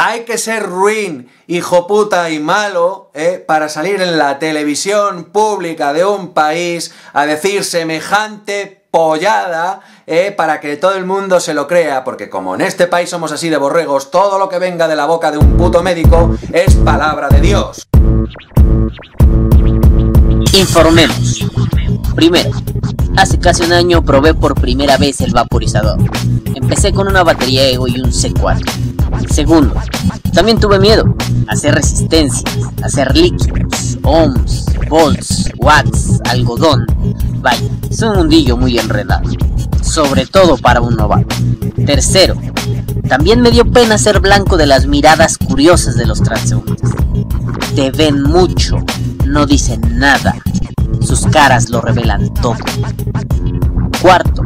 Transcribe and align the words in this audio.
Hay 0.00 0.20
que 0.20 0.38
ser 0.38 0.62
ruin, 0.62 1.28
hijo 1.48 1.88
puta 1.88 2.30
y 2.30 2.38
malo, 2.38 3.10
¿eh? 3.14 3.44
para 3.44 3.68
salir 3.68 4.00
en 4.00 4.16
la 4.16 4.38
televisión 4.38 5.24
pública 5.32 5.92
de 5.92 6.04
un 6.04 6.34
país 6.34 6.94
a 7.12 7.26
decir 7.26 7.64
semejante 7.64 8.84
pollada, 8.92 9.80
¿eh? 10.06 10.30
para 10.30 10.60
que 10.60 10.76
todo 10.76 10.94
el 10.94 11.04
mundo 11.04 11.40
se 11.40 11.52
lo 11.52 11.66
crea, 11.66 12.04
porque 12.04 12.30
como 12.30 12.54
en 12.54 12.60
este 12.60 12.86
país 12.86 13.10
somos 13.10 13.32
así 13.32 13.48
de 13.48 13.56
borregos, 13.56 14.12
todo 14.12 14.38
lo 14.38 14.48
que 14.48 14.60
venga 14.60 14.86
de 14.86 14.94
la 14.94 15.06
boca 15.06 15.32
de 15.32 15.38
un 15.38 15.56
puto 15.56 15.82
médico 15.82 16.30
es 16.52 16.76
palabra 16.76 17.28
de 17.28 17.40
Dios. 17.40 17.88
Informemos. 20.52 21.44
Primero, 22.14 22.50
hace 23.16 23.40
casi 23.40 23.64
un 23.64 23.72
año 23.72 24.04
probé 24.04 24.32
por 24.32 24.54
primera 24.54 24.96
vez 24.96 25.20
el 25.22 25.32
vaporizador. 25.32 25.98
Empecé 26.54 26.92
con 26.92 27.08
una 27.08 27.24
batería 27.24 27.66
Ego 27.66 27.88
y 27.88 27.98
un 27.98 28.12
C4. 28.12 28.87
Segundo, 29.30 29.74
también 30.32 30.58
tuve 30.60 30.78
miedo 30.78 31.04
hacer 31.48 31.74
resistencias, 31.74 32.44
hacer 32.82 33.16
líquidos, 33.16 33.98
ohms, 34.02 34.66
volts, 34.88 35.50
watts, 35.58 36.20
algodón. 36.24 36.86
Vaya, 37.40 37.68
es 37.90 38.02
un 38.02 38.16
mundillo 38.16 38.56
muy 38.56 38.78
enredado, 38.78 39.28
sobre 39.82 40.26
todo 40.26 40.56
para 40.56 40.80
un 40.80 40.96
novato. 40.96 41.34
Tercero, 41.86 42.34
también 43.08 43.40
me 43.40 43.50
dio 43.50 43.70
pena 43.70 43.98
ser 43.98 44.20
blanco 44.20 44.56
de 44.56 44.66
las 44.66 44.86
miradas 44.86 45.38
curiosas 45.38 45.96
de 45.96 46.06
los 46.06 46.22
transeúntes. 46.22 46.90
Te 47.74 47.90
ven 47.90 48.22
mucho, 48.22 48.78
no 49.26 49.46
dicen 49.46 49.80
nada. 49.98 50.34
Sus 51.00 51.26
caras 51.26 51.70
lo 51.70 51.80
revelan 51.80 52.32
todo. 52.34 52.56
Cuarto, 54.02 54.42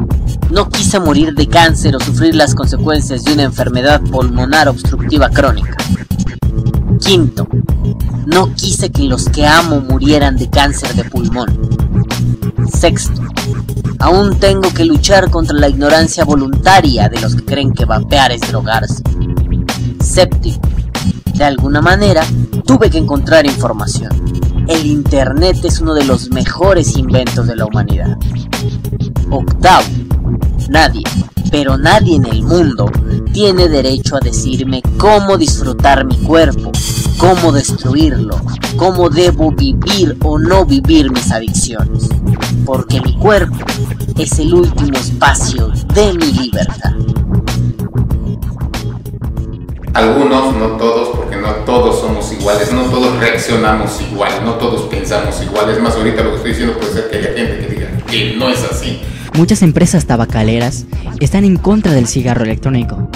no 0.53 0.69
quise 0.69 1.01
morir 1.01 1.35
de 1.35 1.49
cáncer 1.49 1.97
o 1.97 2.01
sufrir 2.01 2.35
las 2.35 2.55
consecuencias 2.55 3.25
de 3.25 3.33
una 3.33 3.45
enfermedad 3.45 4.03
pulmonar 4.03 4.69
obstructiva 4.69 5.31
crónica. 5.31 5.77
Quinto, 7.01 7.49
no 8.27 8.53
quise 8.55 8.91
que 8.91 9.05
los 9.05 9.25
que 9.31 9.47
amo 9.47 9.81
murieran 9.81 10.37
de 10.37 10.51
cáncer 10.51 10.95
de 10.95 11.05
pulmón. 11.05 11.49
Sexto, 12.71 13.23
aún 13.99 14.39
tengo 14.39 14.69
que 14.75 14.85
luchar 14.85 15.31
contra 15.31 15.57
la 15.57 15.71
ignorancia 15.71 16.25
voluntaria 16.27 17.09
de 17.09 17.21
los 17.23 17.35
que 17.35 17.47
creen 17.47 17.73
que 17.73 17.87
vapear 17.87 18.33
es 18.33 18.43
drogarse. 18.43 19.03
Séptimo, 20.05 20.61
de 21.33 21.45
alguna 21.45 21.81
manera 21.81 22.27
tuve 22.67 22.91
que 22.91 22.99
encontrar 22.99 23.47
información. 23.47 24.11
El 24.69 24.85
Internet 24.85 25.65
es 25.65 25.81
uno 25.81 25.95
de 25.95 26.05
los 26.05 26.29
mejores 26.29 26.95
inventos 26.99 27.47
de 27.47 27.57
la 27.57 27.65
humanidad. 27.65 28.19
Octavo, 29.31 29.87
nadie, 30.69 31.05
pero 31.51 31.77
nadie 31.77 32.17
en 32.17 32.27
el 32.27 32.43
mundo 32.43 32.87
tiene 33.33 33.69
derecho 33.69 34.17
a 34.17 34.21
decirme 34.21 34.83
cómo 34.99 35.37
disfrutar 35.37 36.05
mi 36.05 36.17
cuerpo, 36.19 36.73
cómo 37.19 37.53
destruirlo, 37.53 38.41
cómo 38.77 39.09
debo 39.09 39.53
vivir 39.53 40.17
o 40.23 40.39
no 40.39 40.65
vivir 40.65 41.11
mis 41.11 41.31
adicciones. 41.31 42.09
Porque 42.65 43.01
mi 43.01 43.17
cuerpo 43.19 43.57
es 44.19 44.39
el 44.39 44.55
último 44.55 44.97
espacio 44.97 45.69
de 45.95 46.13
mi 46.15 46.33
libertad. 46.33 46.93
Algunos, 49.95 50.57
no 50.57 50.69
todos, 50.79 51.09
porque 51.11 51.37
no 51.37 51.49
todos 51.67 52.01
somos 52.01 52.33
iguales, 52.33 52.73
no 52.73 52.85
todos 52.85 53.19
reaccionamos 53.19 54.01
igual, 54.01 54.43
no 54.43 54.55
todos 54.55 54.83
pensamos 54.83 55.43
igual. 55.43 55.69
Es 55.69 55.81
más, 55.83 55.95
ahorita 55.97 56.23
lo 56.23 56.31
que 56.31 56.37
estoy 56.37 56.51
diciendo 56.53 56.79
puede 56.79 56.93
ser 56.95 57.11
que 57.11 57.19
haya 57.19 57.33
gente 57.35 57.59
que 57.59 57.75
diga 57.75 57.89
que 58.07 58.37
no 58.37 58.49
es 58.49 58.65
así. 58.65 59.03
Muchas 59.35 59.63
empresas 59.63 60.07
tabacaleras 60.07 60.85
están 61.21 61.45
en 61.45 61.57
contra 61.57 61.93
del 61.93 62.07
cigarro 62.07 62.45
electrónico. 62.45 63.09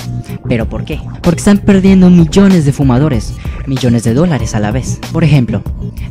¿Pero 0.48 0.68
por 0.68 0.84
qué? 0.84 0.98
Porque 1.22 1.40
están 1.40 1.58
perdiendo 1.58 2.08
millones 2.08 2.64
de 2.64 2.72
fumadores, 2.72 3.34
millones 3.66 4.04
de 4.04 4.14
dólares 4.14 4.54
a 4.54 4.60
la 4.60 4.70
vez. 4.70 4.98
Por 5.12 5.24
ejemplo, 5.24 5.62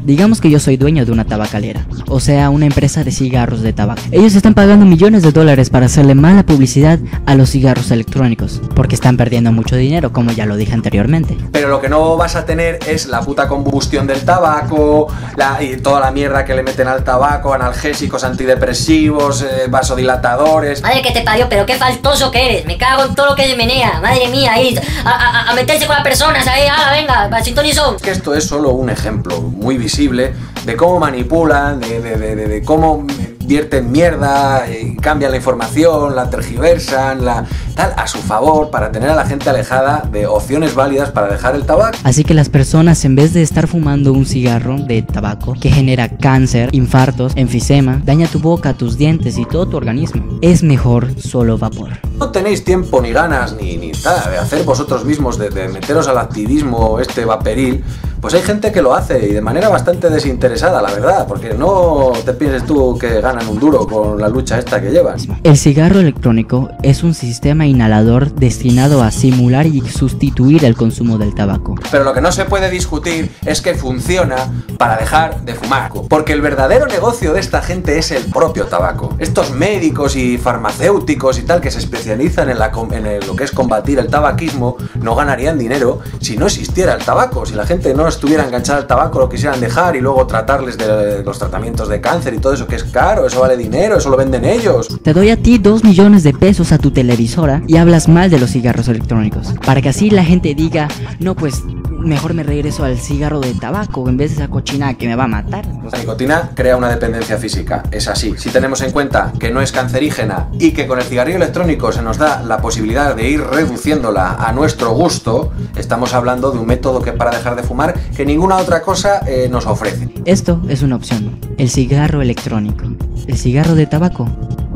digamos 0.06 0.39
que 0.42 0.50
yo 0.50 0.59
soy 0.59 0.78
dueño 0.78 1.06
de 1.06 1.11
una 1.11 1.25
tabacalera, 1.25 1.86
o 2.08 2.20
sea, 2.20 2.50
una 2.50 2.66
empresa 2.66 3.03
de 3.03 3.11
cigarros 3.11 3.61
de 3.61 3.73
tabaco. 3.73 4.02
Ellos 4.11 4.36
están 4.36 4.54
pagando 4.54 4.86
millones 4.86 5.23
de 5.23 5.32
dólares 5.32 5.70
para 5.70 5.88
hacerle 5.88 6.16
mala 6.16 6.43
publicidad 6.45 6.99
a 7.26 7.36
los 7.36 7.49
cigarros 7.49 7.92
electrónicos, 7.92 8.61
porque 8.76 8.95
están 8.95 9.17
perdiendo 9.17 9.52
mucho 9.52 9.76
dinero, 9.76 10.11
como 10.14 10.32
ya 10.32 10.45
lo 10.45 10.55
dije 10.58 10.73
anteriormente. 10.73 11.38
Pero 11.52 11.70
lo 11.70 11.82
que 11.82 11.89
no 11.89 12.15
vas 12.17 12.36
a 12.36 12.45
tener 12.45 12.80
es 12.88 13.08
la 13.08 13.21
puta 13.21 13.48
combustión 13.48 14.05
del 14.08 14.21
tabaco, 14.21 15.08
la, 15.38 15.61
y 15.61 15.77
toda 15.77 15.99
la 15.99 16.11
mierda 16.11 16.45
que 16.45 16.54
le 16.54 16.64
meten 16.64 16.88
al 16.88 17.04
tabaco, 17.04 17.54
analgésicos, 17.54 18.23
antidepresivos, 18.23 19.42
eh, 19.42 19.67
vasodilatadores. 19.70 20.82
Madre 20.82 21.02
que 21.02 21.11
te 21.11 21.21
parió, 21.21 21.48
pero 21.49 21.65
qué 21.65 21.76
faltoso 21.76 22.32
que 22.32 22.45
eres. 22.45 22.65
Me 22.65 22.77
cago 22.77 23.04
en 23.05 23.15
todo 23.15 23.27
lo 23.32 23.36
que 23.36 23.48
se 23.48 23.55
menea. 23.55 23.99
Madre 24.02 24.27
mía, 24.30 24.54
ahí. 24.54 24.77
A, 25.04 25.10
a- 25.10 25.52
a 25.52 25.55
meterse 25.55 25.86
con 25.88 25.95
las 25.95 26.04
personas, 26.04 26.45
ahí. 26.48 26.64
Ah, 26.70 26.92
venga, 26.92 27.44
sintonizo. 27.44 27.98
que 27.98 28.11
esto 28.11 28.33
es 28.36 28.44
solo 28.45 28.71
un 28.71 28.89
ejemplo 28.89 29.39
muy 29.42 29.77
visible 29.77 29.95
de 30.00 30.76
cómo 30.76 31.00
manipulan, 31.00 31.80
de, 31.80 32.02
de- 32.02 32.17
de- 32.17 32.48
de- 32.48 32.61
cómo 32.64 33.06
vierten 33.45 33.92
mierda, 33.92 34.66
y 34.70 34.95
cambian 34.98 35.30
la 35.32 35.38
información, 35.38 36.16
la 36.16 36.30
tergiversan, 36.32 37.23
la 37.23 37.45
tal 37.76 37.94
a 37.95 38.08
su 38.08 38.17
favor 38.17 38.72
para 38.72 38.92
tener 38.92 39.10
a 39.11 39.16
la 39.16 39.26
gente 39.26 39.50
alejada 39.50 40.04
de 40.11 40.26
opciones 40.26 40.73
válidas 40.73 41.11
para 41.11 41.28
dejar 41.28 41.56
el 41.56 41.64
tabaco. 41.64 41.95
Así 42.04 42.23
que 42.23 42.33
las 42.33 42.50
personas 42.50 43.06
en 43.06 43.16
vez 43.16 43.33
de 43.33 43.44
estar 43.44 43.67
fumando 43.67 44.14
un 44.14 44.26
cigarro 44.26 44.78
de 44.80 45.02
tabaco 45.04 45.54
que 45.61 45.70
genera 45.70 46.10
cáncer, 46.10 46.70
infartos, 46.72 47.33
enfisema, 47.36 48.02
daña 48.04 48.27
tu 48.27 48.39
boca, 48.39 48.73
tus 48.73 48.98
dientes 48.98 49.38
y 49.38 49.45
todo 49.45 49.67
tu 49.67 49.77
organismo, 49.77 50.39
es 50.42 50.64
mejor 50.64 51.08
solo 51.22 51.58
vapor. 51.60 51.89
No 52.17 52.32
tenéis 52.32 52.64
tiempo 52.64 53.00
ni 53.02 53.12
ganas 53.12 53.56
ni, 53.62 53.77
ni 53.77 53.92
tal 53.92 54.32
de 54.32 54.38
hacer 54.39 54.64
vosotros 54.64 55.06
mismos, 55.06 55.38
de, 55.38 55.50
de 55.52 55.67
meteros 55.67 56.08
al 56.08 56.17
activismo 56.17 57.00
este 57.00 57.26
vaporil, 57.26 57.83
pues 58.25 58.33
hay 58.33 58.41
gente 58.41 58.71
que 58.71 58.81
lo 58.81 58.95
hace 58.95 59.19
y 59.30 59.33
de 59.33 59.41
manera 59.41 59.69
bastante 59.69 60.09
desinteresada, 60.09 60.81
la 60.81 60.91
verdad, 60.91 61.27
porque 61.27 61.53
no 61.53 62.11
te 62.25 62.33
pienses 62.33 62.65
tú 62.65 62.97
que 62.97 63.21
ganan 63.21 63.47
un 63.47 63.59
duro 63.59 63.86
con 63.86 64.19
la 64.19 64.27
lucha 64.30 64.58
esta 64.58 64.81
que 64.81 64.89
llevan. 64.89 65.15
El 65.43 65.55
cigarro 65.58 65.99
electrónico 65.99 66.69
es 66.81 67.03
un 67.03 67.14
sistema 67.14 67.67
inhalador 67.67 68.33
destinado 68.33 69.03
a 69.03 69.11
simular 69.11 69.67
y 69.67 69.81
sustituir 69.81 70.65
el 70.65 70.75
consumo 70.75 71.19
del 71.19 71.35
tabaco. 71.35 71.75
Pero 71.91 72.03
lo 72.03 72.14
que 72.15 72.21
no 72.21 72.31
se 72.31 72.45
puede 72.45 72.71
discutir 72.71 73.31
es 73.45 73.61
que 73.61 73.75
funciona 73.75 74.37
para 74.80 74.97
dejar 74.97 75.41
de 75.41 75.53
fumar. 75.53 75.91
Porque 76.09 76.33
el 76.33 76.41
verdadero 76.41 76.87
negocio 76.87 77.31
de 77.33 77.39
esta 77.41 77.61
gente 77.61 77.99
es 77.99 78.09
el 78.09 78.23
propio 78.25 78.65
tabaco. 78.65 79.14
Estos 79.19 79.52
médicos 79.52 80.15
y 80.15 80.39
farmacéuticos 80.39 81.37
y 81.37 81.43
tal 81.43 81.61
que 81.61 81.69
se 81.69 81.77
especializan 81.77 82.49
en, 82.49 82.58
la 82.58 82.71
com- 82.71 82.91
en 82.91 83.05
el- 83.05 83.25
lo 83.27 83.35
que 83.35 83.43
es 83.43 83.52
combatir 83.52 83.99
el 83.99 84.08
tabaquismo 84.08 84.77
no 84.95 85.14
ganarían 85.15 85.59
dinero 85.59 85.99
si 86.19 86.37
no 86.37 86.47
existiera 86.47 86.93
el 86.95 87.03
tabaco. 87.05 87.45
Si 87.45 87.53
la 87.53 87.67
gente 87.67 87.93
no 87.93 88.08
estuviera 88.15 88.45
enganchada 88.45 88.80
al 88.80 88.87
tabaco, 88.87 89.20
lo 89.20 89.30
quisieran 89.30 89.59
dejar 89.59 89.95
y 89.95 90.02
luego 90.02 90.26
tratarles 90.26 90.77
de 90.77 91.23
los 91.23 91.37
tratamientos 91.37 91.87
de 91.89 92.02
cáncer 92.02 92.33
y 92.33 92.39
todo 92.39 92.53
eso 92.53 92.67
que 92.67 92.76
es 92.76 92.83
caro, 92.83 93.27
eso 93.27 93.39
vale 93.39 93.58
dinero, 93.58 93.98
eso 93.98 94.09
lo 94.09 94.17
venden 94.17 94.45
ellos. 94.45 94.87
Te 95.02 95.14
doy 95.14 95.30
a 95.30 95.37
ti 95.37 95.58
2 95.58 95.83
millones 95.83 96.23
de 96.23 96.33
pesos 96.33 96.71
a 96.71 96.77
tu 96.77 96.92
televisora 96.92 97.61
y 97.67 97.77
hablas 97.77 98.08
mal 98.08 98.30
de 98.30 98.39
los 98.39 98.52
cigarros 98.52 98.87
electrónicos. 98.87 99.53
Para 99.65 99.81
que 99.81 99.89
así 99.89 100.09
la 100.09 100.23
gente 100.23 100.55
diga, 100.55 100.87
no 101.20 101.36
pues 101.36 101.64
mejor 102.00 102.33
me 102.33 102.44
regreso 102.44 102.83
al 102.83 102.98
cigarro 102.98 103.39
de 103.39 103.54
tabaco 103.54 104.08
en 104.10 104.17
vez 104.17 104.32
de 104.32 104.44
esa 104.44 104.48
cochina 104.50 104.94
que 104.95 105.08
me 105.08 105.16
va 105.16 105.26
a 105.26 105.28
matar. 105.28 105.66
La 105.92 105.98
nicotina 105.98 106.52
crea 106.54 106.78
una 106.78 106.89
dependencia 106.89 107.38
física, 107.38 107.83
es 107.92 108.08
así. 108.08 108.36
Si 108.38 108.50
tenemos 108.50 108.82
en 108.82 108.92
cuenta 108.92 109.33
que 109.39 109.52
no 109.52 109.61
es 109.61 109.72
cancerígena 109.72 110.50
y 110.60 110.72
que 110.72 110.88
con 110.88 111.00
el 111.00 111.06
cigarrillo 111.06 111.38
electrónico 111.38 111.92
se 111.92 112.02
nos 112.02 112.17
da 112.17 112.42
la 112.44 112.58
posibilidad 112.58 113.16
de 113.16 113.30
ir 113.30 113.42
reduciéndola 113.42 114.36
a 114.36 114.52
nuestro 114.52 114.92
gusto, 114.92 115.52
estamos 115.76 116.14
hablando 116.14 116.52
de 116.52 116.60
un 116.60 116.66
método 116.66 117.02
que 117.02 117.11
para 117.14 117.32
dejar 117.32 117.56
de 117.56 117.64
fumar 117.64 117.94
que 118.16 118.26
ninguna 118.26 118.58
otra 118.58 118.82
cosa 118.82 119.22
eh, 119.27 119.48
nos 119.50 119.66
ofrece. 119.66 120.10
Esto 120.26 120.62
es 120.70 120.82
una 120.82 120.95
opción. 120.95 121.39
El 121.58 121.70
cigarro 121.70 122.22
electrónico. 122.22 122.86
El 123.27 123.38
cigarro 123.38 123.76
de 123.76 123.86
tabaco 123.86 124.27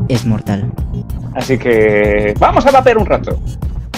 es 0.08 0.26
mortal. 0.26 0.72
Así 1.34 1.58
que 1.58 2.34
vamos 2.38 2.66
a 2.66 2.70
vapear 2.70 2.98
un 2.98 3.06
rato. 3.06 3.38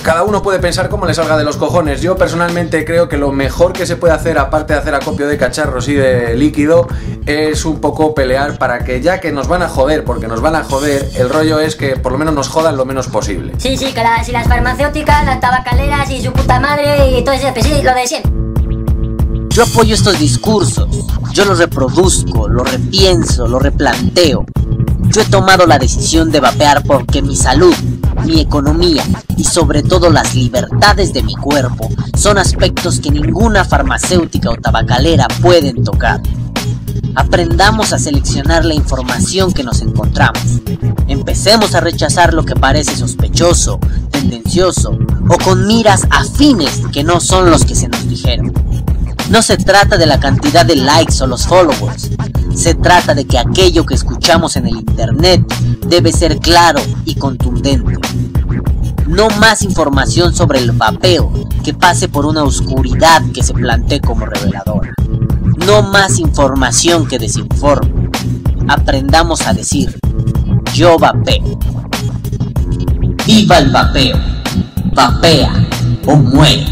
Cada 0.03 0.25
uno 0.25 0.43
puede 0.43 0.59
pensar 0.59 0.89
cómo 0.89 1.07
le 1.07 1.15
salga 1.15 1.37
de 1.37 1.45
los 1.45 1.57
cojones. 1.57 2.01
Yo 2.01 2.17
personalmente 2.17 2.85
creo 2.85 3.09
que 3.09 3.17
lo 3.17 3.31
mejor 3.31 3.73
que 3.73 3.87
se 3.87 3.95
puede 3.95 4.13
hacer, 4.13 4.37
aparte 4.37 4.73
de 4.73 4.81
hacer 4.81 4.97
acopio 4.97 5.29
de 5.29 5.39
cacharros 5.39 5.87
y 5.87 5.95
de 5.95 6.35
líquido, 6.37 6.89
es 7.25 7.65
un 7.65 7.81
poco 7.81 8.13
pelear 8.13 8.59
para 8.59 8.81
que 8.81 9.01
ya 9.01 9.21
que 9.21 9.31
nos 9.31 9.47
van 9.47 9.63
a 9.63 9.69
joder, 9.69 10.03
porque 10.05 10.27
nos 10.27 10.41
van 10.41 10.57
a 10.57 10.65
joder, 10.65 11.09
el 11.15 11.31
rollo 11.31 11.61
es 11.61 11.77
que 11.77 11.95
por 11.95 12.11
lo 12.11 12.19
menos 12.19 12.35
nos 12.35 12.49
jodan 12.49 12.77
lo 12.77 12.85
menos 12.85 13.07
posible. 13.07 13.53
Sí, 13.59 13.77
sí, 13.77 13.93
que 13.93 14.03
las, 14.03 14.29
y 14.29 14.33
las 14.33 14.49
farmacéuticas, 14.49 15.25
las 15.25 15.41
tabacaleras 15.41 16.11
y 16.11 16.21
su 16.21 16.33
puta 16.33 16.59
madre 16.59 17.17
y 17.17 17.23
todo 17.23 17.37
ese, 17.37 17.53
pues 17.53 17.65
sí, 17.65 17.81
lo 17.83 17.95
de 17.95 18.07
siempre. 18.09 18.33
Yo 19.51 19.63
apoyo 19.63 19.95
estos 19.95 20.19
discursos, 20.19 20.89
yo 21.33 21.45
los 21.45 21.59
reproduzco, 21.59 22.49
los 22.49 22.69
repienso, 22.69 23.47
los 23.47 23.63
replanteo. 23.63 24.47
Yo 25.13 25.21
he 25.21 25.25
tomado 25.27 25.67
la 25.67 25.79
decisión 25.79 26.31
de 26.31 26.41
vapear 26.41 26.83
porque 26.85 27.21
mi 27.21 27.37
salud, 27.37 27.75
mi 28.25 28.41
economía 28.41 29.05
y 29.37 29.45
sobre 29.45 29.83
todo 29.83 30.09
las 30.09 30.35
libertades 30.35 31.13
de 31.13 31.23
mi 31.23 31.35
cuerpo 31.35 31.91
son 32.17 32.39
aspectos 32.39 32.99
que 32.99 33.11
ninguna 33.11 33.63
farmacéutica 33.63 34.49
o 34.49 34.57
tabacalera 34.57 35.29
pueden 35.43 35.85
tocar. 35.85 36.23
Aprendamos 37.15 37.93
a 37.93 37.99
seleccionar 37.99 38.65
la 38.65 38.73
información 38.73 39.53
que 39.53 39.63
nos 39.63 39.83
encontramos. 39.83 40.43
Empecemos 41.09 41.75
a 41.75 41.81
rechazar 41.81 42.33
lo 42.33 42.47
que 42.47 42.55
parece 42.55 42.97
sospechoso, 42.97 43.81
tendencioso 44.11 44.97
o 45.29 45.37
con 45.45 45.67
miras 45.67 46.07
afines 46.09 46.81
que 46.91 47.05
no 47.05 47.21
son 47.21 47.51
los 47.51 47.67
que 47.67 47.75
se 47.75 47.89
nos 47.89 48.09
dijeron. 48.09 48.51
No 49.29 49.43
se 49.43 49.59
trata 49.59 49.99
de 49.99 50.07
la 50.07 50.19
cantidad 50.19 50.65
de 50.65 50.77
likes 50.77 51.23
o 51.23 51.27
los 51.27 51.47
followers. 51.47 52.09
Se 52.55 52.75
trata 52.75 53.15
de 53.15 53.25
que 53.25 53.39
aquello 53.39 53.85
que 53.85 53.95
escuchamos 53.95 54.57
en 54.57 54.67
el 54.67 54.77
Internet 54.77 55.43
debe 55.87 56.13
ser 56.13 56.39
claro 56.39 56.81
y 57.05 57.15
contundente. 57.15 57.99
No 59.07 59.29
más 59.31 59.63
información 59.63 60.35
sobre 60.35 60.61
el 60.61 60.73
vapeo 60.73 61.33
que 61.65 61.75
pase 61.75 62.09
por 62.09 62.25
una 62.27 62.45
oscuridad 62.45 63.23
que 63.35 63.43
se 63.43 63.53
plantee 63.53 64.01
como 64.01 64.27
reveladora. 64.27 64.95
No 65.67 65.83
más 65.83 66.19
información 66.19 67.07
que 67.07 67.19
desinforme. 67.19 68.11
Aprendamos 68.69 69.47
a 69.47 69.55
decir, 69.55 69.99
yo 70.75 70.99
vapeo. 70.99 71.59
¡Viva 73.27 73.59
el 73.59 73.71
vapeo! 73.71 74.19
Vapea 74.95 75.69
o 76.07 76.17
muere. 76.17 76.67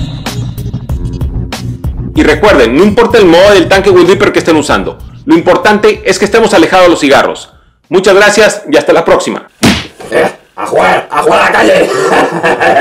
Y 2.14 2.22
recuerden, 2.22 2.76
no 2.76 2.84
importa 2.84 3.18
el 3.18 3.26
modo 3.26 3.52
del 3.52 3.68
tanque 3.68 3.90
Reaper 3.90 4.32
que 4.32 4.40
estén 4.40 4.56
usando, 4.56 4.98
lo 5.30 5.36
importante 5.36 6.02
es 6.04 6.18
que 6.18 6.24
estemos 6.24 6.52
alejados 6.54 6.86
de 6.86 6.90
los 6.90 6.98
cigarros. 6.98 7.52
Muchas 7.88 8.16
gracias 8.16 8.64
y 8.68 8.76
hasta 8.76 8.92
la 8.92 9.04
próxima. 9.04 9.46
¡A 10.56 10.66
jugar! 10.66 11.06
¡A 11.08 11.22
jugar 11.22 11.40
a 11.40 11.44
la 11.44 11.52
calle! 11.52 11.88